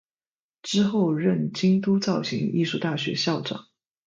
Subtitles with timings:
[0.63, 3.67] 之后任京都造形艺术大学校长。